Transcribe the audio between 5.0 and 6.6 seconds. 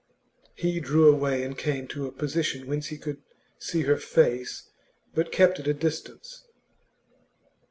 but kept at a distance.